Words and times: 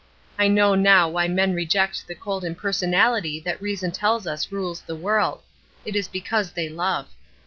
I 0.39 0.47
know 0.47 0.73
now 0.73 1.07
why 1.09 1.27
men 1.27 1.53
reject 1.53 2.07
the 2.07 2.15
cold 2.15 2.43
impersonality 2.43 3.39
that 3.41 3.61
reason 3.61 3.91
tells 3.91 4.25
us 4.25 4.51
rules 4.51 4.81
the 4.81 4.95
world 4.95 5.43
it 5.85 5.95
is 5.95 6.07
because 6.07 6.53
they 6.53 6.69
love. 6.69 7.05